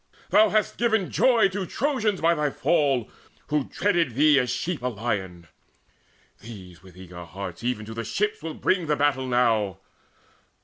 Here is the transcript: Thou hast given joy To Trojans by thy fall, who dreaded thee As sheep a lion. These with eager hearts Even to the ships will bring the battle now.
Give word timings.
Thou 0.31 0.49
hast 0.49 0.79
given 0.79 1.11
joy 1.11 1.47
To 1.49 1.67
Trojans 1.67 2.21
by 2.21 2.33
thy 2.33 2.49
fall, 2.49 3.07
who 3.49 3.65
dreaded 3.65 4.15
thee 4.15 4.39
As 4.39 4.49
sheep 4.49 4.81
a 4.81 4.87
lion. 4.87 5.47
These 6.39 6.81
with 6.81 6.97
eager 6.97 7.23
hearts 7.23 7.63
Even 7.63 7.85
to 7.85 7.93
the 7.93 8.03
ships 8.03 8.41
will 8.41 8.55
bring 8.55 8.87
the 8.87 8.95
battle 8.95 9.27
now. 9.27 9.77